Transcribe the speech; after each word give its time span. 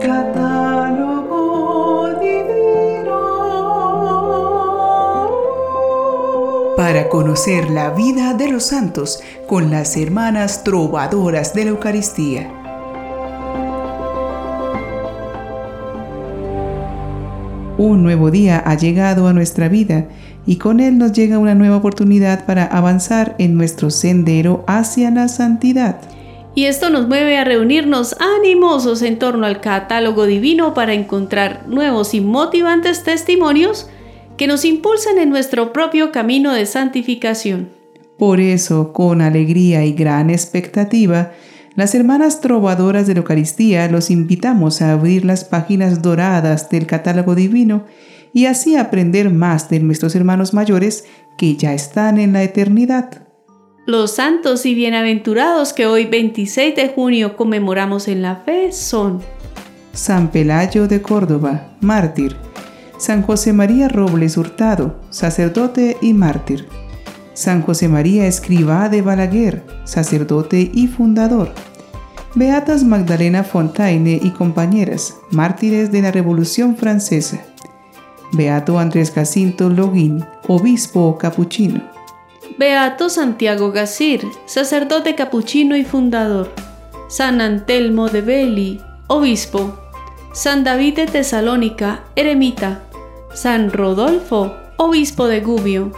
Catálogo 0.00 1.38
Divino. 2.20 3.18
Para 6.76 7.08
conocer 7.08 7.70
la 7.70 7.90
vida 7.90 8.32
de 8.34 8.48
los 8.48 8.64
santos 8.64 9.22
con 9.46 9.70
las 9.70 9.96
hermanas 9.98 10.64
trovadoras 10.64 11.52
de 11.54 11.64
la 11.64 11.70
Eucaristía. 11.70 12.50
Un 17.76 18.02
nuevo 18.02 18.30
día 18.30 18.62
ha 18.64 18.74
llegado 18.76 19.28
a 19.28 19.34
nuestra 19.34 19.68
vida 19.68 20.06
y 20.46 20.56
con 20.56 20.80
él 20.80 20.96
nos 20.96 21.12
llega 21.12 21.38
una 21.38 21.54
nueva 21.54 21.76
oportunidad 21.76 22.46
para 22.46 22.64
avanzar 22.64 23.34
en 23.38 23.54
nuestro 23.56 23.90
sendero 23.90 24.64
hacia 24.66 25.10
la 25.10 25.28
santidad. 25.28 26.00
Y 26.60 26.66
esto 26.66 26.90
nos 26.90 27.08
mueve 27.08 27.38
a 27.38 27.44
reunirnos 27.44 28.14
animosos 28.20 29.00
en 29.00 29.18
torno 29.18 29.46
al 29.46 29.62
catálogo 29.62 30.26
divino 30.26 30.74
para 30.74 30.92
encontrar 30.92 31.66
nuevos 31.66 32.12
y 32.12 32.20
motivantes 32.20 33.02
testimonios 33.02 33.88
que 34.36 34.46
nos 34.46 34.66
impulsen 34.66 35.16
en 35.16 35.30
nuestro 35.30 35.72
propio 35.72 36.12
camino 36.12 36.52
de 36.52 36.66
santificación. 36.66 37.70
Por 38.18 38.40
eso, 38.40 38.92
con 38.92 39.22
alegría 39.22 39.86
y 39.86 39.94
gran 39.94 40.28
expectativa, 40.28 41.32
las 41.76 41.94
hermanas 41.94 42.42
trovadoras 42.42 43.06
de 43.06 43.14
la 43.14 43.20
Eucaristía 43.20 43.88
los 43.88 44.10
invitamos 44.10 44.82
a 44.82 44.92
abrir 44.92 45.24
las 45.24 45.44
páginas 45.44 46.02
doradas 46.02 46.68
del 46.68 46.86
catálogo 46.86 47.34
divino 47.34 47.86
y 48.34 48.44
así 48.44 48.76
aprender 48.76 49.30
más 49.30 49.70
de 49.70 49.80
nuestros 49.80 50.14
hermanos 50.14 50.52
mayores 50.52 51.06
que 51.38 51.56
ya 51.56 51.72
están 51.72 52.18
en 52.18 52.34
la 52.34 52.42
eternidad. 52.42 53.29
Los 53.90 54.12
santos 54.12 54.66
y 54.66 54.74
bienaventurados 54.76 55.72
que 55.72 55.88
hoy 55.88 56.04
26 56.04 56.76
de 56.76 56.90
junio 56.90 57.36
conmemoramos 57.36 58.06
en 58.06 58.22
la 58.22 58.36
fe 58.36 58.70
son 58.70 59.20
San 59.92 60.30
Pelayo 60.30 60.86
de 60.86 61.02
Córdoba, 61.02 61.72
mártir. 61.80 62.36
San 62.98 63.22
José 63.22 63.52
María 63.52 63.88
Robles 63.88 64.36
Hurtado, 64.36 64.94
sacerdote 65.10 65.96
y 66.00 66.12
mártir. 66.12 66.68
San 67.34 67.62
José 67.62 67.88
María 67.88 68.28
Escribá 68.28 68.88
de 68.88 69.02
Balaguer, 69.02 69.64
sacerdote 69.82 70.70
y 70.72 70.86
fundador. 70.86 71.52
Beatas 72.36 72.84
Magdalena 72.84 73.42
Fontaine 73.42 74.20
y 74.22 74.30
compañeras, 74.30 75.16
mártires 75.32 75.90
de 75.90 76.02
la 76.02 76.12
Revolución 76.12 76.76
Francesa. 76.76 77.40
Beato 78.30 78.78
Andrés 78.78 79.10
Jacinto 79.10 79.68
Login, 79.68 80.24
obispo 80.46 81.18
capuchino. 81.18 81.82
Beato 82.60 83.08
Santiago 83.08 83.72
Gasir, 83.72 84.20
sacerdote 84.44 85.14
capuchino 85.14 85.76
y 85.76 85.82
fundador. 85.82 86.52
San 87.08 87.40
Antelmo 87.40 88.10
de 88.10 88.20
Beli, 88.20 88.82
obispo. 89.06 89.80
San 90.34 90.62
David 90.62 90.96
de 90.96 91.06
Tesalónica, 91.06 92.04
eremita. 92.16 92.82
San 93.32 93.72
Rodolfo, 93.72 94.52
obispo 94.76 95.26
de 95.26 95.40
Gubbio 95.40 95.92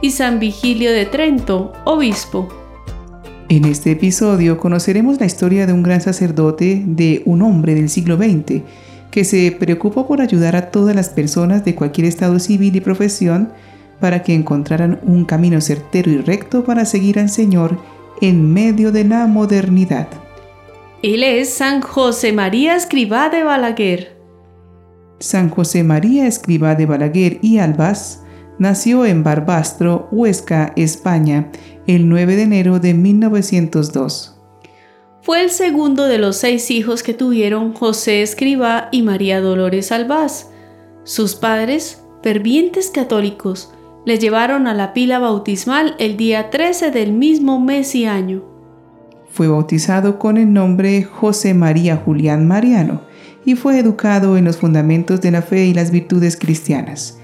y 0.00 0.12
San 0.12 0.38
Vigilio 0.38 0.90
de 0.90 1.04
Trento, 1.04 1.74
obispo. 1.84 2.48
En 3.50 3.66
este 3.66 3.90
episodio 3.90 4.56
conoceremos 4.56 5.20
la 5.20 5.26
historia 5.26 5.66
de 5.66 5.74
un 5.74 5.82
gran 5.82 6.00
sacerdote, 6.00 6.82
de 6.86 7.20
un 7.26 7.42
hombre 7.42 7.74
del 7.74 7.90
siglo 7.90 8.16
XX, 8.16 8.62
que 9.10 9.24
se 9.24 9.52
preocupó 9.52 10.06
por 10.06 10.22
ayudar 10.22 10.56
a 10.56 10.70
todas 10.70 10.96
las 10.96 11.10
personas 11.10 11.62
de 11.66 11.74
cualquier 11.74 12.06
estado 12.06 12.38
civil 12.38 12.74
y 12.74 12.80
profesión 12.80 13.52
para 14.00 14.22
que 14.22 14.34
encontraran 14.34 15.00
un 15.04 15.24
camino 15.24 15.60
certero 15.60 16.10
y 16.10 16.18
recto 16.18 16.64
para 16.64 16.84
seguir 16.84 17.18
al 17.18 17.28
Señor 17.28 17.78
en 18.20 18.52
medio 18.52 18.92
de 18.92 19.04
la 19.04 19.26
modernidad. 19.26 20.08
Él 21.02 21.22
es 21.22 21.52
San 21.52 21.80
José 21.80 22.32
María 22.32 22.76
Escribá 22.76 23.28
de 23.28 23.42
Balaguer. 23.42 24.16
San 25.18 25.50
José 25.50 25.82
María 25.82 26.26
Escribá 26.26 26.74
de 26.74 26.86
Balaguer 26.86 27.38
y 27.42 27.58
Albaz 27.58 28.22
Nació 28.58 29.04
en 29.04 29.22
Barbastro, 29.22 30.08
Huesca, 30.10 30.72
España, 30.76 31.50
el 31.86 32.08
9 32.08 32.36
de 32.36 32.42
enero 32.42 32.78
de 32.78 32.94
1902. 32.94 34.34
Fue 35.20 35.42
el 35.42 35.50
segundo 35.50 36.06
de 36.06 36.16
los 36.16 36.36
seis 36.36 36.70
hijos 36.70 37.02
que 37.02 37.12
tuvieron 37.12 37.74
José 37.74 38.22
Escribá 38.22 38.88
y 38.92 39.02
María 39.02 39.42
Dolores 39.42 39.92
Albaz. 39.92 40.50
Sus 41.04 41.34
padres, 41.34 42.02
fervientes 42.22 42.88
católicos, 42.88 43.74
le 44.06 44.18
llevaron 44.18 44.66
a 44.66 44.72
la 44.72 44.94
pila 44.94 45.18
bautismal 45.18 45.94
el 45.98 46.16
día 46.16 46.48
13 46.48 46.90
del 46.90 47.12
mismo 47.12 47.60
mes 47.60 47.94
y 47.94 48.06
año. 48.06 48.42
Fue 49.28 49.48
bautizado 49.48 50.18
con 50.18 50.38
el 50.38 50.50
nombre 50.50 51.02
José 51.02 51.52
María 51.52 51.96
Julián 51.96 52.48
Mariano 52.48 53.02
y 53.44 53.54
fue 53.54 53.78
educado 53.78 54.38
en 54.38 54.46
los 54.46 54.56
fundamentos 54.56 55.20
de 55.20 55.30
la 55.30 55.42
fe 55.42 55.66
y 55.66 55.74
las 55.74 55.90
virtudes 55.90 56.38
cristianas 56.38 57.18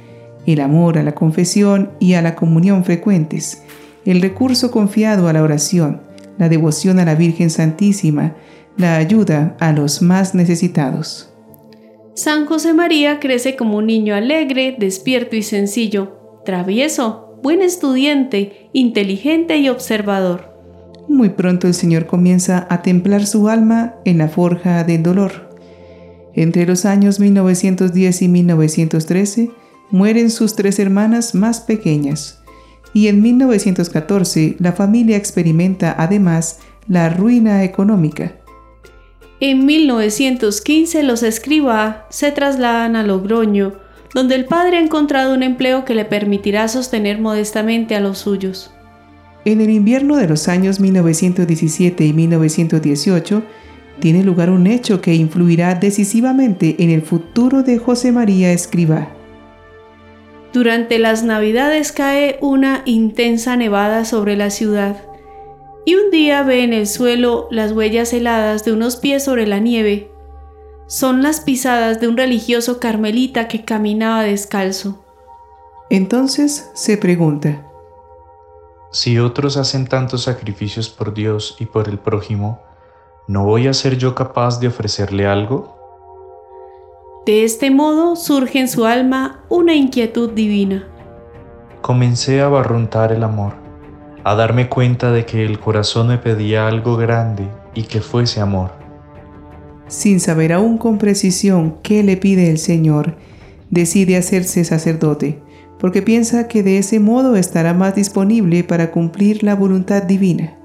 el 0.46 0.60
amor 0.60 0.98
a 0.98 1.02
la 1.02 1.14
confesión 1.14 1.92
y 2.00 2.14
a 2.14 2.22
la 2.22 2.34
comunión 2.34 2.84
frecuentes, 2.84 3.62
el 4.04 4.20
recurso 4.20 4.70
confiado 4.70 5.28
a 5.28 5.32
la 5.32 5.42
oración, 5.42 6.02
la 6.38 6.48
devoción 6.48 6.98
a 6.98 7.04
la 7.04 7.14
Virgen 7.14 7.50
Santísima, 7.50 8.34
la 8.76 8.96
ayuda 8.96 9.56
a 9.60 9.72
los 9.72 10.02
más 10.02 10.34
necesitados. 10.34 11.32
San 12.14 12.46
José 12.46 12.74
María 12.74 13.20
crece 13.20 13.56
como 13.56 13.78
un 13.78 13.86
niño 13.86 14.14
alegre, 14.14 14.76
despierto 14.78 15.36
y 15.36 15.42
sencillo, 15.42 16.18
travieso, 16.44 17.38
buen 17.42 17.62
estudiante, 17.62 18.68
inteligente 18.72 19.58
y 19.58 19.68
observador. 19.68 20.52
Muy 21.08 21.30
pronto 21.30 21.66
el 21.66 21.74
Señor 21.74 22.06
comienza 22.06 22.66
a 22.70 22.82
templar 22.82 23.26
su 23.26 23.48
alma 23.48 23.96
en 24.04 24.18
la 24.18 24.28
forja 24.28 24.84
del 24.84 25.02
dolor. 25.02 25.50
Entre 26.34 26.66
los 26.66 26.84
años 26.84 27.20
1910 27.20 28.22
y 28.22 28.28
1913, 28.28 29.50
mueren 29.90 30.30
sus 30.30 30.56
tres 30.56 30.78
hermanas 30.78 31.34
más 31.34 31.60
pequeñas 31.60 32.42
y 32.94 33.08
en 33.08 33.22
1914 33.22 34.56
la 34.58 34.72
familia 34.72 35.16
experimenta 35.16 35.94
además 35.98 36.60
la 36.88 37.08
ruina 37.08 37.64
económica. 37.64 38.38
En 39.40 39.66
1915 39.66 41.02
los 41.02 41.22
escriba 41.22 42.06
se 42.10 42.30
trasladan 42.32 42.96
a 42.96 43.02
Logroño, 43.02 43.74
donde 44.14 44.34
el 44.34 44.44
padre 44.44 44.76
ha 44.76 44.80
encontrado 44.80 45.34
un 45.34 45.42
empleo 45.42 45.84
que 45.84 45.94
le 45.94 46.04
permitirá 46.04 46.68
sostener 46.68 47.20
modestamente 47.20 47.94
a 47.94 48.00
los 48.00 48.18
suyos. 48.18 48.72
En 49.44 49.60
el 49.60 49.70
invierno 49.70 50.16
de 50.16 50.28
los 50.28 50.48
años 50.48 50.78
1917 50.78 52.04
y 52.04 52.12
1918 52.12 53.42
tiene 53.98 54.22
lugar 54.22 54.50
un 54.50 54.66
hecho 54.66 55.00
que 55.00 55.14
influirá 55.14 55.74
decisivamente 55.74 56.76
en 56.78 56.90
el 56.90 57.02
futuro 57.02 57.62
de 57.62 57.78
José 57.78 58.12
María 58.12 58.52
Escribá. 58.52 59.08
Durante 60.52 60.98
las 60.98 61.24
navidades 61.24 61.92
cae 61.92 62.38
una 62.40 62.82
intensa 62.84 63.56
nevada 63.56 64.04
sobre 64.04 64.36
la 64.36 64.50
ciudad 64.50 64.96
y 65.84 65.94
un 65.96 66.10
día 66.10 66.42
ve 66.42 66.62
en 66.62 66.72
el 66.72 66.86
suelo 66.86 67.48
las 67.50 67.72
huellas 67.72 68.12
heladas 68.12 68.64
de 68.64 68.72
unos 68.72 68.96
pies 68.96 69.24
sobre 69.24 69.46
la 69.46 69.58
nieve. 69.58 70.11
Son 70.92 71.22
las 71.22 71.40
pisadas 71.40 72.02
de 72.02 72.08
un 72.08 72.18
religioso 72.18 72.78
carmelita 72.78 73.48
que 73.48 73.64
caminaba 73.64 74.24
descalzo. 74.24 75.02
Entonces 75.88 76.70
se 76.74 76.98
pregunta, 76.98 77.66
Si 78.90 79.18
otros 79.18 79.56
hacen 79.56 79.86
tantos 79.86 80.24
sacrificios 80.24 80.90
por 80.90 81.14
Dios 81.14 81.56
y 81.58 81.64
por 81.64 81.88
el 81.88 81.98
prójimo, 81.98 82.60
¿no 83.26 83.46
voy 83.46 83.68
a 83.68 83.72
ser 83.72 83.96
yo 83.96 84.14
capaz 84.14 84.60
de 84.60 84.68
ofrecerle 84.68 85.26
algo? 85.26 85.78
De 87.24 87.44
este 87.44 87.70
modo 87.70 88.14
surge 88.14 88.60
en 88.60 88.68
su 88.68 88.84
alma 88.84 89.46
una 89.48 89.74
inquietud 89.74 90.32
divina. 90.32 90.86
Comencé 91.80 92.42
a 92.42 92.48
barruntar 92.48 93.12
el 93.12 93.24
amor, 93.24 93.54
a 94.24 94.34
darme 94.34 94.68
cuenta 94.68 95.10
de 95.10 95.24
que 95.24 95.46
el 95.46 95.58
corazón 95.58 96.08
me 96.08 96.18
pedía 96.18 96.68
algo 96.68 96.98
grande 96.98 97.48
y 97.72 97.84
que 97.84 98.02
fuese 98.02 98.42
amor. 98.42 98.81
Sin 99.92 100.20
saber 100.20 100.54
aún 100.54 100.78
con 100.78 100.96
precisión 100.96 101.76
qué 101.82 102.02
le 102.02 102.16
pide 102.16 102.48
el 102.48 102.56
Señor, 102.56 103.14
decide 103.68 104.16
hacerse 104.16 104.64
sacerdote, 104.64 105.38
porque 105.78 106.00
piensa 106.00 106.48
que 106.48 106.62
de 106.62 106.78
ese 106.78 106.98
modo 106.98 107.36
estará 107.36 107.74
más 107.74 107.94
disponible 107.94 108.64
para 108.64 108.90
cumplir 108.90 109.44
la 109.44 109.54
voluntad 109.54 110.02
divina. 110.04 110.56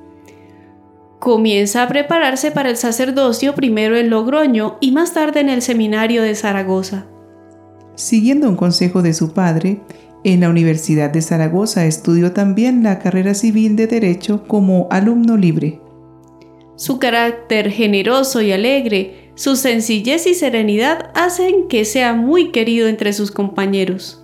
Comienza 1.19 1.83
a 1.83 1.89
prepararse 1.89 2.51
para 2.51 2.69
el 2.69 2.77
sacerdocio 2.77 3.53
primero 3.53 3.97
en 3.97 4.09
Logroño 4.09 4.77
y 4.79 4.93
más 4.93 5.13
tarde 5.13 5.41
en 5.41 5.49
el 5.49 5.61
seminario 5.61 6.21
de 6.21 6.33
Zaragoza. 6.33 7.07
Siguiendo 7.95 8.47
un 8.47 8.55
consejo 8.55 9.01
de 9.01 9.13
su 9.13 9.33
padre, 9.33 9.81
en 10.23 10.39
la 10.39 10.49
Universidad 10.49 11.09
de 11.09 11.21
Zaragoza 11.21 11.85
estudió 11.85 12.31
también 12.31 12.81
la 12.81 12.99
carrera 12.99 13.33
civil 13.33 13.75
de 13.75 13.87
Derecho 13.87 14.47
como 14.47 14.87
alumno 14.89 15.35
libre. 15.35 15.81
Su 16.77 16.99
carácter 16.99 17.71
generoso 17.71 18.41
y 18.41 18.51
alegre, 18.51 19.31
su 19.33 19.55
sencillez 19.55 20.27
y 20.27 20.35
serenidad 20.35 21.09
hacen 21.15 21.67
que 21.67 21.85
sea 21.85 22.13
muy 22.13 22.51
querido 22.51 22.87
entre 22.87 23.13
sus 23.13 23.31
compañeros. 23.31 24.23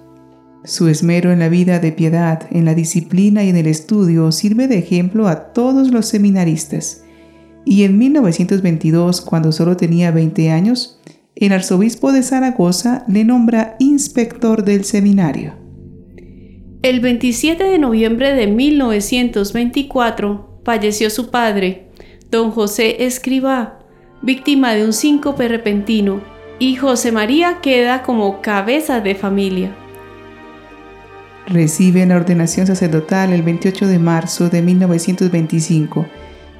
Su 0.64 0.88
esmero 0.88 1.32
en 1.32 1.40
la 1.40 1.50
vida 1.50 1.80
de 1.80 1.92
piedad, 1.92 2.48
en 2.52 2.66
la 2.66 2.76
disciplina 2.76 3.44
y 3.44 3.50
en 3.50 3.58
el 3.58 3.66
estudio 3.66 4.32
sirve 4.32 4.68
de 4.68 4.78
ejemplo 4.78 5.28
a 5.28 5.52
todos 5.52 5.90
los 5.90 6.06
seminaristas. 6.06 7.04
Y 7.66 7.84
en 7.84 7.98
1922, 7.98 9.22
cuando 9.22 9.52
solo 9.52 9.76
tenía 9.76 10.12
20 10.12 10.52
años, 10.52 11.02
el 11.36 11.54
arzobispo 11.54 12.12
de 12.12 12.22
Zaragoza 12.22 13.04
le 13.08 13.26
nombra 13.26 13.76
inspector 13.80 14.64
del 14.64 14.86
seminario. 14.86 15.56
El 16.84 17.00
27 17.00 17.64
de 17.64 17.80
noviembre 17.80 18.36
de 18.36 18.46
1924 18.46 20.62
falleció 20.64 21.10
su 21.10 21.32
padre, 21.32 21.88
don 22.34 22.50
José 22.50 23.06
Escribá, 23.06 23.78
víctima 24.24 24.74
de 24.74 24.84
un 24.84 24.92
síncope 24.92 25.48
repentino, 25.48 26.20
y 26.58 26.76
José 26.76 27.12
María 27.12 27.60
queda 27.62 28.02
como 28.02 28.42
cabeza 28.42 29.02
de 29.02 29.14
familia. 29.14 29.76
Recibe 31.46 32.04
la 32.08 32.16
ordenación 32.16 32.66
sacerdotal 32.66 33.34
el 33.34 33.44
28 33.44 33.86
de 33.86 34.00
marzo 34.00 34.50
de 34.50 34.64
1925 34.64 36.08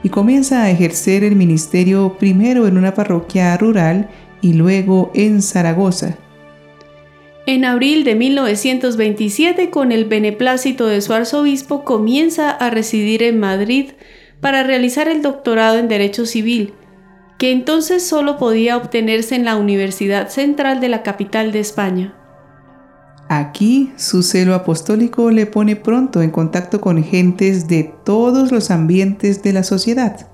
y 0.04 0.10
comienza 0.10 0.62
a 0.62 0.70
ejercer 0.70 1.24
el 1.24 1.36
ministerio 1.36 2.18
primero 2.20 2.68
en 2.68 2.78
una 2.78 2.94
parroquia 2.94 3.58
rural 3.58 4.10
y 4.42 4.54
luego 4.54 5.12
en 5.16 5.42
Zaragoza. 5.42 6.18
En 7.48 7.66
abril 7.66 8.04
de 8.04 8.14
1927, 8.14 9.72
con 9.72 9.92
el 9.92 10.06
beneplácito 10.06 10.86
de 10.86 11.02
su 11.02 11.14
arzobispo, 11.14 11.84
comienza 11.84 12.52
a 12.52 12.70
residir 12.70 13.24
en 13.24 13.40
Madrid 13.40 13.92
para 14.42 14.64
realizar 14.64 15.08
el 15.08 15.22
doctorado 15.22 15.78
en 15.78 15.88
Derecho 15.88 16.26
Civil, 16.26 16.74
que 17.38 17.52
entonces 17.52 18.06
solo 18.06 18.38
podía 18.38 18.78
obtenerse 18.78 19.36
en 19.36 19.46
la 19.46 19.56
Universidad 19.56 20.30
Central 20.30 20.80
de 20.80 20.90
la 20.90 21.04
capital 21.04 21.52
de 21.52 21.60
España. 21.60 22.16
Aquí 23.30 23.92
su 23.96 24.22
celo 24.22 24.54
apostólico 24.54 25.32
le 25.32 25.46
pone 25.46 25.76
pronto 25.76 26.22
en 26.22 26.30
contacto 26.30 26.82
con 26.82 27.04
gentes 27.04 27.68
de 27.68 27.92
todos 28.04 28.52
los 28.52 28.70
ambientes 28.70 29.42
de 29.44 29.54
la 29.54 29.64
sociedad, 29.64 30.28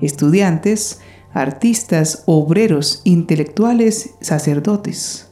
estudiantes, 0.00 1.00
artistas, 1.32 2.22
obreros, 2.26 3.00
intelectuales, 3.04 4.14
sacerdotes. 4.20 5.30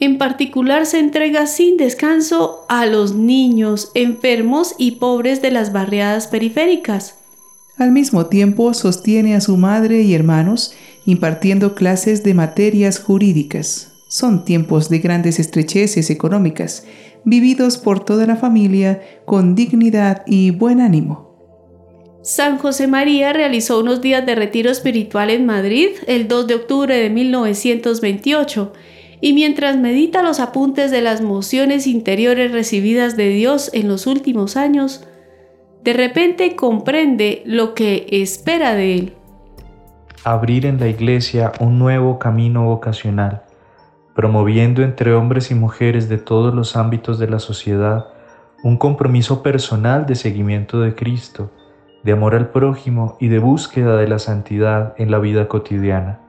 En 0.00 0.18
particular 0.18 0.86
se 0.86 1.00
entrega 1.00 1.46
sin 1.46 1.76
descanso 1.76 2.64
a 2.68 2.86
los 2.86 3.14
niños 3.14 3.90
enfermos 3.94 4.74
y 4.78 4.92
pobres 4.92 5.42
de 5.42 5.50
las 5.50 5.72
barriadas 5.72 6.28
periféricas. 6.28 7.16
Al 7.78 7.92
mismo 7.92 8.26
tiempo 8.26 8.74
sostiene 8.74 9.36
a 9.36 9.40
su 9.40 9.56
madre 9.56 10.02
y 10.02 10.12
hermanos 10.12 10.74
impartiendo 11.06 11.76
clases 11.76 12.24
de 12.24 12.34
materias 12.34 12.98
jurídicas. 12.98 13.92
Son 14.08 14.44
tiempos 14.44 14.88
de 14.88 14.98
grandes 14.98 15.38
estrecheces 15.38 16.10
económicas, 16.10 16.84
vividos 17.24 17.78
por 17.78 18.04
toda 18.04 18.26
la 18.26 18.34
familia 18.34 19.00
con 19.26 19.54
dignidad 19.54 20.22
y 20.26 20.50
buen 20.50 20.80
ánimo. 20.80 21.28
San 22.22 22.58
José 22.58 22.88
María 22.88 23.32
realizó 23.32 23.78
unos 23.78 24.00
días 24.00 24.26
de 24.26 24.34
retiro 24.34 24.70
espiritual 24.70 25.30
en 25.30 25.46
Madrid 25.46 25.90
el 26.08 26.26
2 26.26 26.48
de 26.48 26.54
octubre 26.56 26.96
de 26.96 27.10
1928 27.10 28.72
y 29.20 29.32
mientras 29.34 29.76
medita 29.76 30.22
los 30.22 30.40
apuntes 30.40 30.90
de 30.90 31.00
las 31.00 31.20
mociones 31.20 31.86
interiores 31.86 32.50
recibidas 32.50 33.16
de 33.16 33.28
Dios 33.28 33.70
en 33.72 33.86
los 33.88 34.06
últimos 34.08 34.56
años, 34.56 35.07
de 35.84 35.92
repente 35.92 36.56
comprende 36.56 37.42
lo 37.46 37.74
que 37.74 38.06
espera 38.10 38.74
de 38.74 38.94
él. 38.94 39.12
Abrir 40.24 40.66
en 40.66 40.78
la 40.78 40.88
iglesia 40.88 41.52
un 41.60 41.78
nuevo 41.78 42.18
camino 42.18 42.64
vocacional, 42.64 43.42
promoviendo 44.14 44.82
entre 44.82 45.14
hombres 45.14 45.50
y 45.50 45.54
mujeres 45.54 46.08
de 46.08 46.18
todos 46.18 46.54
los 46.54 46.76
ámbitos 46.76 47.18
de 47.18 47.28
la 47.28 47.38
sociedad 47.38 48.06
un 48.62 48.76
compromiso 48.76 49.42
personal 49.42 50.06
de 50.06 50.14
seguimiento 50.14 50.80
de 50.80 50.94
Cristo, 50.94 51.50
de 52.02 52.12
amor 52.12 52.34
al 52.34 52.50
prójimo 52.50 53.16
y 53.20 53.28
de 53.28 53.38
búsqueda 53.38 53.96
de 53.96 54.08
la 54.08 54.18
santidad 54.18 54.94
en 54.98 55.10
la 55.10 55.18
vida 55.18 55.48
cotidiana. 55.48 56.20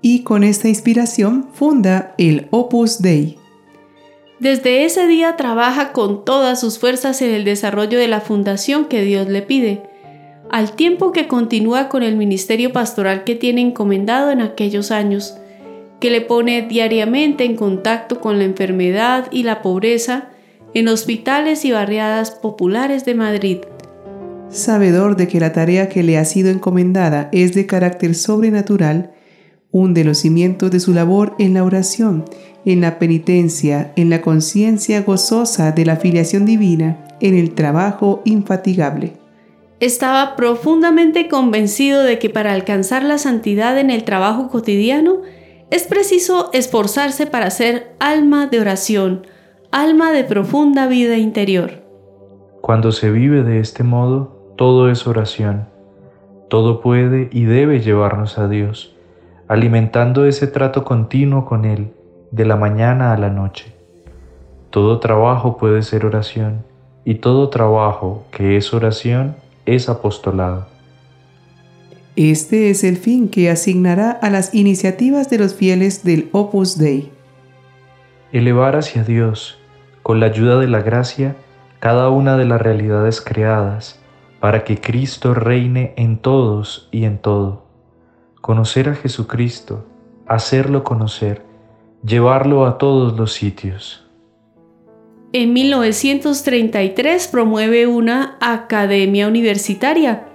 Y 0.00 0.22
con 0.22 0.44
esta 0.44 0.68
inspiración 0.68 1.48
funda 1.52 2.14
el 2.18 2.48
Opus 2.50 3.02
Dei. 3.02 3.38
Desde 4.38 4.84
ese 4.84 5.06
día 5.06 5.36
trabaja 5.36 5.92
con 5.92 6.24
todas 6.24 6.60
sus 6.60 6.78
fuerzas 6.78 7.22
en 7.22 7.30
el 7.30 7.44
desarrollo 7.44 7.98
de 7.98 8.06
la 8.06 8.20
fundación 8.20 8.84
que 8.84 9.02
Dios 9.02 9.28
le 9.28 9.40
pide, 9.40 9.82
al 10.50 10.72
tiempo 10.72 11.10
que 11.10 11.26
continúa 11.26 11.88
con 11.88 12.02
el 12.02 12.16
ministerio 12.16 12.72
pastoral 12.72 13.24
que 13.24 13.34
tiene 13.34 13.62
encomendado 13.62 14.30
en 14.30 14.42
aquellos 14.42 14.90
años, 14.90 15.38
que 16.00 16.10
le 16.10 16.20
pone 16.20 16.62
diariamente 16.62 17.44
en 17.44 17.56
contacto 17.56 18.20
con 18.20 18.38
la 18.38 18.44
enfermedad 18.44 19.28
y 19.30 19.42
la 19.42 19.62
pobreza 19.62 20.28
en 20.74 20.88
hospitales 20.88 21.64
y 21.64 21.72
barriadas 21.72 22.30
populares 22.30 23.06
de 23.06 23.14
Madrid. 23.14 23.58
Sabedor 24.50 25.16
de 25.16 25.26
que 25.26 25.40
la 25.40 25.52
tarea 25.52 25.88
que 25.88 26.02
le 26.02 26.18
ha 26.18 26.26
sido 26.26 26.50
encomendada 26.50 27.30
es 27.32 27.54
de 27.54 27.66
carácter 27.66 28.14
sobrenatural, 28.14 29.12
un 29.70 29.94
de 29.94 30.04
los 30.04 30.18
cimientos 30.18 30.70
de 30.70 30.80
su 30.80 30.92
labor 30.92 31.34
en 31.38 31.54
la 31.54 31.64
oración, 31.64 32.24
en 32.64 32.80
la 32.80 32.98
penitencia, 32.98 33.92
en 33.96 34.10
la 34.10 34.22
conciencia 34.22 35.02
gozosa 35.02 35.72
de 35.72 35.84
la 35.84 35.96
filiación 35.96 36.46
divina, 36.46 37.04
en 37.20 37.34
el 37.34 37.54
trabajo 37.54 38.22
infatigable. 38.24 39.14
Estaba 39.78 40.36
profundamente 40.36 41.28
convencido 41.28 42.02
de 42.02 42.18
que 42.18 42.30
para 42.30 42.52
alcanzar 42.52 43.02
la 43.02 43.18
santidad 43.18 43.78
en 43.78 43.90
el 43.90 44.04
trabajo 44.04 44.48
cotidiano 44.48 45.20
es 45.70 45.84
preciso 45.84 46.50
esforzarse 46.52 47.26
para 47.26 47.50
ser 47.50 47.94
alma 47.98 48.46
de 48.46 48.60
oración, 48.60 49.26
alma 49.70 50.12
de 50.12 50.24
profunda 50.24 50.86
vida 50.86 51.18
interior. 51.18 51.82
Cuando 52.62 52.90
se 52.90 53.10
vive 53.10 53.42
de 53.42 53.60
este 53.60 53.82
modo, 53.82 54.54
todo 54.56 54.90
es 54.90 55.06
oración. 55.06 55.68
Todo 56.48 56.80
puede 56.80 57.28
y 57.30 57.44
debe 57.44 57.80
llevarnos 57.80 58.38
a 58.38 58.48
Dios, 58.48 58.95
alimentando 59.48 60.26
ese 60.26 60.46
trato 60.46 60.84
continuo 60.84 61.44
con 61.44 61.64
Él, 61.64 61.92
de 62.30 62.44
la 62.44 62.56
mañana 62.56 63.12
a 63.12 63.16
la 63.16 63.30
noche. 63.30 63.72
Todo 64.70 64.98
trabajo 64.98 65.56
puede 65.56 65.82
ser 65.82 66.04
oración, 66.04 66.64
y 67.04 67.16
todo 67.16 67.48
trabajo 67.48 68.24
que 68.32 68.56
es 68.56 68.74
oración 68.74 69.36
es 69.64 69.88
apostolado. 69.88 70.66
Este 72.16 72.70
es 72.70 72.82
el 72.82 72.96
fin 72.96 73.28
que 73.28 73.50
asignará 73.50 74.10
a 74.10 74.30
las 74.30 74.54
iniciativas 74.54 75.28
de 75.28 75.38
los 75.38 75.54
fieles 75.54 76.02
del 76.02 76.28
Opus 76.32 76.78
Dei. 76.78 77.12
Elevar 78.32 78.74
hacia 78.74 79.04
Dios, 79.04 79.58
con 80.02 80.18
la 80.18 80.26
ayuda 80.26 80.58
de 80.58 80.66
la 80.66 80.80
gracia, 80.80 81.36
cada 81.78 82.10
una 82.10 82.36
de 82.36 82.46
las 82.46 82.60
realidades 82.60 83.20
creadas, 83.20 84.00
para 84.40 84.64
que 84.64 84.80
Cristo 84.80 85.34
reine 85.34 85.92
en 85.96 86.18
todos 86.18 86.88
y 86.90 87.04
en 87.04 87.18
todo. 87.18 87.65
Conocer 88.46 88.88
a 88.88 88.94
Jesucristo, 88.94 89.84
hacerlo 90.24 90.84
conocer, 90.84 91.42
llevarlo 92.06 92.64
a 92.64 92.78
todos 92.78 93.18
los 93.18 93.32
sitios. 93.32 94.06
En 95.32 95.52
1933 95.52 97.26
promueve 97.26 97.88
una 97.88 98.36
academia 98.40 99.26
universitaria 99.26 100.28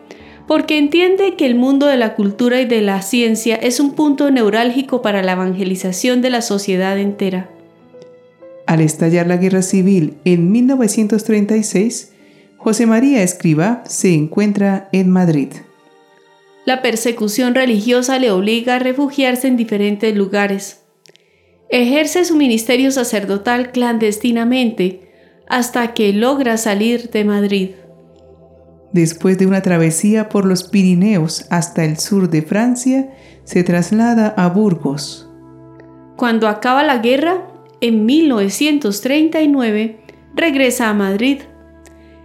porque 0.45 0.77
entiende 0.77 1.37
que 1.37 1.45
el 1.45 1.55
mundo 1.55 1.85
de 1.85 1.95
la 1.95 2.15
cultura 2.15 2.59
y 2.59 2.65
de 2.65 2.81
la 2.81 3.01
ciencia 3.01 3.55
es 3.55 3.79
un 3.79 3.93
punto 3.93 4.29
neurálgico 4.29 5.01
para 5.01 5.23
la 5.23 5.31
evangelización 5.31 6.21
de 6.21 6.31
la 6.31 6.41
sociedad 6.41 6.99
entera. 6.99 7.49
Al 8.67 8.81
estallar 8.81 9.25
la 9.25 9.37
guerra 9.37 9.61
civil 9.61 10.17
en 10.25 10.51
1936, 10.51 12.11
José 12.57 12.85
María 12.87 13.23
Escriba 13.23 13.83
se 13.85 14.13
encuentra 14.13 14.89
en 14.91 15.09
Madrid. 15.09 15.53
La 16.65 16.81
persecución 16.81 17.55
religiosa 17.55 18.19
le 18.19 18.31
obliga 18.31 18.75
a 18.75 18.79
refugiarse 18.79 19.47
en 19.47 19.57
diferentes 19.57 20.15
lugares. 20.15 20.83
Ejerce 21.69 22.25
su 22.25 22.35
ministerio 22.35 22.91
sacerdotal 22.91 23.71
clandestinamente 23.71 25.11
hasta 25.47 25.93
que 25.93 26.13
logra 26.13 26.57
salir 26.57 27.09
de 27.09 27.25
Madrid. 27.25 27.69
Después 28.93 29.37
de 29.37 29.47
una 29.47 29.61
travesía 29.61 30.29
por 30.29 30.45
los 30.45 30.63
Pirineos 30.63 31.45
hasta 31.49 31.85
el 31.85 31.97
sur 31.97 32.29
de 32.29 32.41
Francia, 32.41 33.09
se 33.43 33.63
traslada 33.63 34.27
a 34.27 34.49
Burgos. 34.49 35.29
Cuando 36.17 36.47
acaba 36.47 36.83
la 36.83 36.99
guerra, 36.99 37.47
en 37.79 38.05
1939, 38.05 39.97
regresa 40.35 40.89
a 40.89 40.93
Madrid 40.93 41.39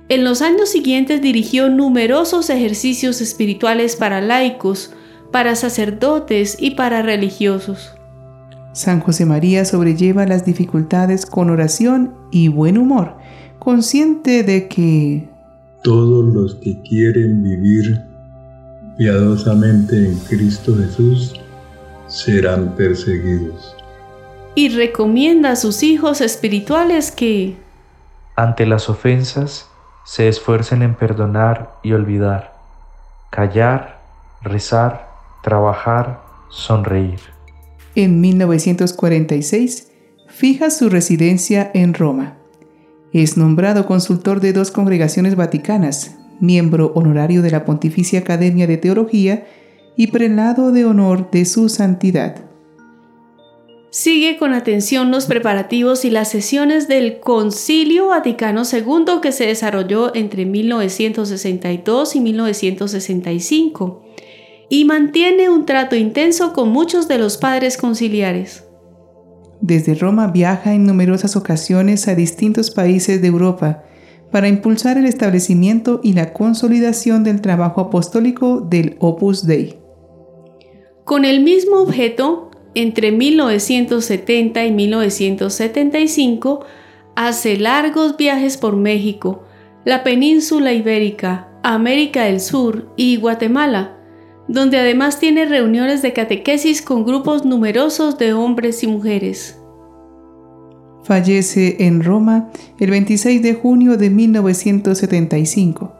en 0.08 0.22
los 0.22 0.40
años 0.40 0.68
siguientes 0.68 1.20
dirigió 1.20 1.68
numerosos 1.68 2.48
ejercicios 2.50 3.20
espirituales 3.20 3.96
para 3.96 4.20
laicos, 4.20 4.92
para 5.32 5.56
sacerdotes 5.56 6.56
y 6.60 6.72
para 6.72 7.02
religiosos. 7.02 7.92
San 8.72 9.00
José 9.00 9.24
María 9.24 9.64
sobrelleva 9.64 10.26
las 10.26 10.44
dificultades 10.44 11.26
con 11.26 11.50
oración 11.50 12.14
y 12.30 12.48
buen 12.48 12.78
humor, 12.78 13.16
consciente 13.58 14.44
de 14.44 14.68
que 14.68 15.28
todos 15.82 16.24
los 16.32 16.54
que 16.56 16.80
quieren 16.82 17.42
vivir 17.42 18.00
piadosamente 18.98 19.96
en 19.96 20.16
Cristo 20.28 20.76
Jesús 20.76 21.34
serán 22.06 22.76
perseguidos. 22.76 23.74
Y 24.54 24.68
recomienda 24.68 25.52
a 25.52 25.56
sus 25.56 25.82
hijos 25.82 26.20
espirituales 26.20 27.10
que, 27.10 27.56
ante 28.36 28.66
las 28.66 28.88
ofensas, 28.88 29.68
se 30.06 30.28
esfuercen 30.28 30.82
en 30.82 30.94
perdonar 30.94 31.74
y 31.82 31.92
olvidar, 31.92 32.54
callar, 33.30 34.00
rezar, 34.40 35.08
trabajar, 35.42 36.20
sonreír. 36.48 37.18
En 37.96 38.20
1946 38.20 39.88
fija 40.28 40.70
su 40.70 40.88
residencia 40.88 41.70
en 41.74 41.92
Roma. 41.92 42.36
Es 43.12 43.36
nombrado 43.36 43.86
consultor 43.86 44.40
de 44.40 44.52
dos 44.52 44.70
congregaciones 44.70 45.34
vaticanas, 45.34 46.16
miembro 46.40 46.92
honorario 46.94 47.42
de 47.42 47.50
la 47.50 47.64
Pontificia 47.64 48.20
Academia 48.20 48.68
de 48.68 48.76
Teología 48.76 49.46
y 49.96 50.08
prelado 50.08 50.70
de 50.70 50.84
honor 50.84 51.30
de 51.32 51.44
su 51.46 51.68
santidad. 51.68 52.36
Sigue 53.98 54.36
con 54.36 54.52
atención 54.52 55.10
los 55.10 55.24
preparativos 55.24 56.04
y 56.04 56.10
las 56.10 56.28
sesiones 56.28 56.86
del 56.86 57.18
Concilio 57.18 58.08
Vaticano 58.08 58.64
II 58.70 59.20
que 59.22 59.32
se 59.32 59.46
desarrolló 59.46 60.14
entre 60.14 60.44
1962 60.44 62.14
y 62.14 62.20
1965 62.20 64.02
y 64.68 64.84
mantiene 64.84 65.48
un 65.48 65.64
trato 65.64 65.96
intenso 65.96 66.52
con 66.52 66.68
muchos 66.68 67.08
de 67.08 67.16
los 67.16 67.38
padres 67.38 67.78
conciliares. 67.78 68.64
Desde 69.62 69.94
Roma 69.94 70.26
viaja 70.26 70.74
en 70.74 70.84
numerosas 70.84 71.34
ocasiones 71.34 72.06
a 72.06 72.14
distintos 72.14 72.70
países 72.70 73.22
de 73.22 73.28
Europa 73.28 73.84
para 74.30 74.48
impulsar 74.48 74.98
el 74.98 75.06
establecimiento 75.06 76.00
y 76.02 76.12
la 76.12 76.34
consolidación 76.34 77.24
del 77.24 77.40
trabajo 77.40 77.80
apostólico 77.80 78.60
del 78.60 78.96
Opus 78.98 79.46
Dei. 79.46 79.78
Con 81.04 81.24
el 81.24 81.42
mismo 81.42 81.78
objeto, 81.78 82.45
entre 82.76 83.10
1970 83.10 84.66
y 84.66 84.70
1975, 84.70 86.60
hace 87.14 87.56
largos 87.56 88.18
viajes 88.18 88.58
por 88.58 88.76
México, 88.76 89.44
la 89.86 90.04
península 90.04 90.74
ibérica, 90.74 91.48
América 91.62 92.24
del 92.24 92.38
Sur 92.38 92.92
y 92.94 93.16
Guatemala, 93.16 93.96
donde 94.46 94.78
además 94.78 95.18
tiene 95.18 95.46
reuniones 95.46 96.02
de 96.02 96.12
catequesis 96.12 96.82
con 96.82 97.06
grupos 97.06 97.46
numerosos 97.46 98.18
de 98.18 98.34
hombres 98.34 98.82
y 98.82 98.88
mujeres. 98.88 99.58
Fallece 101.02 101.76
en 101.86 102.04
Roma 102.04 102.50
el 102.78 102.90
26 102.90 103.42
de 103.42 103.54
junio 103.54 103.96
de 103.96 104.10
1975. 104.10 105.94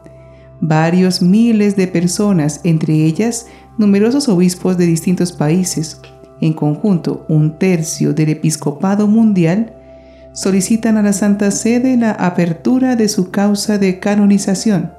Varios 0.61 1.23
miles 1.23 1.75
de 1.75 1.87
personas, 1.87 2.61
entre 2.63 2.93
ellas 2.93 3.47
numerosos 3.79 4.29
obispos 4.29 4.77
de 4.77 4.85
distintos 4.85 5.31
países, 5.31 6.01
en 6.41 6.53
conjunto 6.53 7.25
un 7.27 7.57
tercio 7.57 8.13
del 8.13 8.29
episcopado 8.29 9.07
mundial, 9.07 9.73
solicitan 10.33 10.97
a 10.97 11.01
la 11.01 11.13
Santa 11.13 11.49
Sede 11.51 11.97
la 11.97 12.11
apertura 12.11 12.95
de 12.95 13.09
su 13.09 13.31
causa 13.31 13.77
de 13.77 13.99
canonización. 13.99 14.91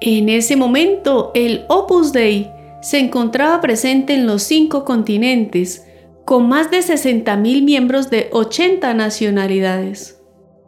En 0.00 0.28
ese 0.28 0.56
momento, 0.56 1.32
el 1.34 1.64
Opus 1.68 2.12
Dei 2.12 2.50
se 2.80 2.98
encontraba 2.98 3.60
presente 3.60 4.14
en 4.14 4.26
los 4.26 4.42
cinco 4.42 4.84
continentes, 4.84 5.84
con 6.24 6.48
más 6.48 6.70
de 6.70 6.78
60.000 6.78 7.64
miembros 7.64 8.10
de 8.10 8.28
80 8.32 8.94
nacionalidades. 8.94 10.18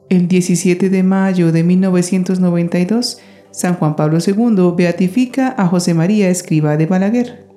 El 0.09 0.29
17 0.29 0.89
de 0.89 1.03
mayo 1.03 1.53
de 1.53 1.63
1992, 1.63 3.21
San 3.51 3.75
Juan 3.75 3.97
Pablo 3.97 4.19
II 4.25 4.73
beatifica 4.77 5.55
a 5.57 5.67
José 5.67 5.95
María 5.95 6.31
Escriba 6.31 6.77
de 6.77 6.87
Balaguer. 6.87 7.48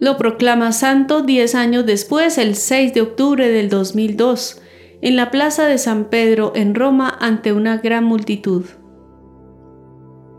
Lo 0.00 0.16
proclama 0.16 0.72
santo 0.72 1.22
10 1.22 1.54
años 1.54 1.86
después, 1.86 2.38
el 2.38 2.56
6 2.56 2.94
de 2.94 3.00
octubre 3.00 3.48
del 3.48 3.68
2002, 3.68 4.60
en 5.02 5.16
la 5.16 5.30
Plaza 5.30 5.66
de 5.66 5.78
San 5.78 6.06
Pedro 6.06 6.52
en 6.56 6.74
Roma 6.74 7.16
ante 7.20 7.52
una 7.52 7.78
gran 7.78 8.04
multitud. 8.04 8.64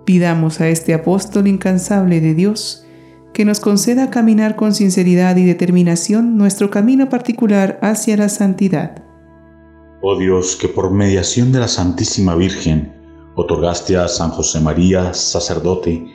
Pidamos 0.06 0.60
a 0.62 0.68
este 0.68 0.94
apóstol 0.94 1.48
incansable 1.48 2.20
de 2.20 2.34
Dios 2.34 2.86
que 3.34 3.46
nos 3.46 3.60
conceda 3.60 4.10
caminar 4.10 4.56
con 4.56 4.74
sinceridad 4.74 5.36
y 5.36 5.46
determinación 5.46 6.38
nuestro 6.38 6.70
camino 6.70 7.10
particular 7.10 7.80
hacia 7.82 8.16
la 8.18 8.30
santidad. 8.30 9.04
Oh 10.02 10.18
Dios, 10.18 10.56
que 10.56 10.68
por 10.68 10.92
mediación 10.92 11.52
de 11.52 11.60
la 11.60 11.68
Santísima 11.68 12.36
Virgen 12.36 12.94
otorgaste 13.36 13.98
a 13.98 14.08
San 14.08 14.30
José 14.30 14.60
María, 14.60 15.14
sacerdote, 15.14 16.06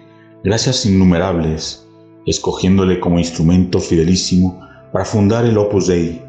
gracias 0.43 0.87
innumerables, 0.87 1.87
escogiéndole 2.27 3.01
como 3.01 3.19
instrumento 3.19 3.81
fidelísimo 3.81 4.61
para 4.93 5.05
fundar 5.05 5.45
el 5.45 5.57
Opus 5.59 5.87
Dei, 5.87 6.23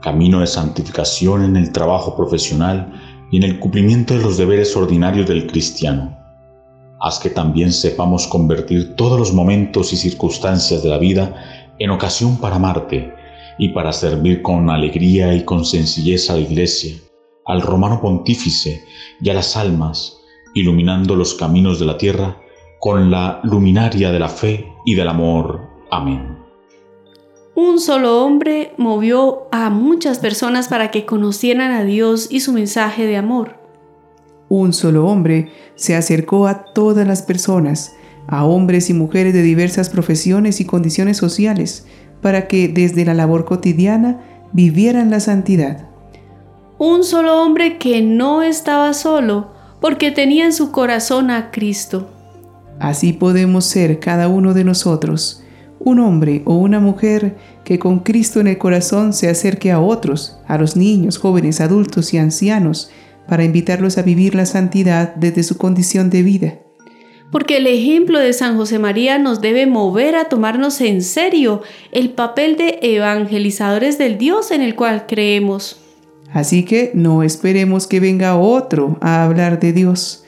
camino 0.00 0.40
de 0.40 0.46
santificación 0.46 1.44
en 1.44 1.56
el 1.56 1.72
trabajo 1.72 2.16
profesional 2.16 2.92
y 3.30 3.38
en 3.38 3.42
el 3.42 3.58
cumplimiento 3.58 4.14
de 4.14 4.22
los 4.22 4.36
deberes 4.36 4.76
ordinarios 4.76 5.26
del 5.26 5.46
cristiano. 5.46 6.16
Haz 7.00 7.18
que 7.18 7.30
también 7.30 7.72
sepamos 7.72 8.26
convertir 8.26 8.94
todos 8.94 9.18
los 9.18 9.32
momentos 9.32 9.92
y 9.92 9.96
circunstancias 9.96 10.82
de 10.82 10.88
la 10.88 10.98
vida 10.98 11.34
en 11.78 11.90
ocasión 11.90 12.38
para 12.38 12.56
amarte 12.56 13.12
y 13.58 13.70
para 13.70 13.92
servir 13.92 14.42
con 14.42 14.70
alegría 14.70 15.34
y 15.34 15.44
con 15.44 15.64
sencillez 15.64 16.30
a 16.30 16.34
la 16.34 16.40
Iglesia, 16.40 16.96
al 17.44 17.62
romano 17.62 18.00
pontífice 18.00 18.84
y 19.20 19.28
a 19.28 19.34
las 19.34 19.56
almas, 19.56 20.18
iluminando 20.54 21.16
los 21.16 21.34
caminos 21.34 21.78
de 21.78 21.86
la 21.86 21.98
tierra 21.98 22.38
con 22.80 23.10
la 23.10 23.40
luminaria 23.42 24.12
de 24.12 24.18
la 24.18 24.28
fe 24.28 24.75
y 24.86 24.94
del 24.94 25.08
amor. 25.08 25.60
Amén. 25.90 26.38
Un 27.54 27.80
solo 27.80 28.24
hombre 28.24 28.72
movió 28.78 29.48
a 29.52 29.68
muchas 29.68 30.18
personas 30.18 30.68
para 30.68 30.90
que 30.90 31.04
conocieran 31.04 31.72
a 31.72 31.84
Dios 31.84 32.28
y 32.30 32.40
su 32.40 32.52
mensaje 32.52 33.06
de 33.06 33.16
amor. 33.18 33.56
Un 34.48 34.72
solo 34.72 35.06
hombre 35.06 35.50
se 35.74 35.96
acercó 35.96 36.46
a 36.46 36.64
todas 36.64 37.06
las 37.06 37.22
personas, 37.22 37.94
a 38.28 38.44
hombres 38.44 38.88
y 38.90 38.94
mujeres 38.94 39.34
de 39.34 39.42
diversas 39.42 39.90
profesiones 39.90 40.60
y 40.60 40.64
condiciones 40.64 41.16
sociales, 41.16 41.86
para 42.22 42.46
que 42.46 42.68
desde 42.68 43.04
la 43.04 43.14
labor 43.14 43.44
cotidiana 43.44 44.20
vivieran 44.52 45.10
la 45.10 45.20
santidad. 45.20 45.88
Un 46.78 47.04
solo 47.04 47.42
hombre 47.42 47.78
que 47.78 48.02
no 48.02 48.42
estaba 48.42 48.92
solo, 48.92 49.50
porque 49.80 50.10
tenía 50.10 50.44
en 50.44 50.52
su 50.52 50.70
corazón 50.70 51.30
a 51.30 51.50
Cristo. 51.50 52.10
Así 52.78 53.12
podemos 53.12 53.64
ser 53.64 54.00
cada 54.00 54.28
uno 54.28 54.54
de 54.54 54.64
nosotros, 54.64 55.42
un 55.78 56.00
hombre 56.00 56.42
o 56.44 56.56
una 56.56 56.80
mujer 56.80 57.36
que 57.64 57.78
con 57.78 58.00
Cristo 58.00 58.40
en 58.40 58.46
el 58.46 58.58
corazón 58.58 59.12
se 59.12 59.28
acerque 59.28 59.72
a 59.72 59.80
otros, 59.80 60.38
a 60.46 60.58
los 60.58 60.76
niños, 60.76 61.18
jóvenes, 61.18 61.60
adultos 61.60 62.12
y 62.12 62.18
ancianos, 62.18 62.90
para 63.28 63.44
invitarlos 63.44 63.98
a 63.98 64.02
vivir 64.02 64.34
la 64.34 64.46
santidad 64.46 65.14
desde 65.16 65.42
su 65.42 65.56
condición 65.56 66.10
de 66.10 66.22
vida. 66.22 66.58
Porque 67.32 67.56
el 67.56 67.66
ejemplo 67.66 68.20
de 68.20 68.32
San 68.32 68.56
José 68.56 68.78
María 68.78 69.18
nos 69.18 69.40
debe 69.40 69.66
mover 69.66 70.14
a 70.14 70.28
tomarnos 70.28 70.80
en 70.80 71.02
serio 71.02 71.62
el 71.90 72.10
papel 72.10 72.56
de 72.56 72.78
evangelizadores 72.82 73.98
del 73.98 74.16
Dios 74.16 74.52
en 74.52 74.62
el 74.62 74.76
cual 74.76 75.06
creemos. 75.06 75.80
Así 76.32 76.64
que 76.64 76.92
no 76.94 77.22
esperemos 77.22 77.86
que 77.86 77.98
venga 77.98 78.36
otro 78.36 78.98
a 79.00 79.24
hablar 79.24 79.58
de 79.58 79.72
Dios. 79.72 80.24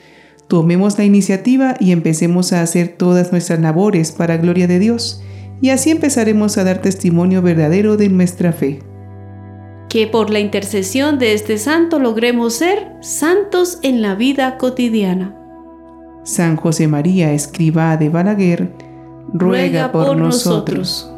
Tomemos 0.48 0.98
la 0.98 1.04
iniciativa 1.04 1.76
y 1.78 1.92
empecemos 1.92 2.52
a 2.52 2.62
hacer 2.62 2.88
todas 2.88 3.32
nuestras 3.32 3.60
labores 3.60 4.12
para 4.12 4.38
gloria 4.38 4.66
de 4.66 4.78
Dios, 4.78 5.22
y 5.60 5.70
así 5.70 5.90
empezaremos 5.90 6.58
a 6.58 6.64
dar 6.64 6.82
testimonio 6.82 7.42
verdadero 7.42 7.96
de 7.96 8.08
nuestra 8.08 8.52
fe 8.52 8.80
que 9.88 10.06
por 10.06 10.30
la 10.30 10.38
intercesión 10.38 11.18
de 11.18 11.32
este 11.32 11.58
santo 11.58 11.98
logremos 11.98 12.54
ser 12.54 12.92
santos 13.00 13.78
en 13.82 14.02
la 14.02 14.14
vida 14.14 14.58
cotidiana. 14.58 15.34
San 16.24 16.56
José 16.56 16.88
María, 16.88 17.32
escriba 17.32 17.96
de 17.96 18.10
Balaguer, 18.10 18.70
ruega, 19.32 19.90
por, 19.90 20.16
nosotros. 20.16 21.10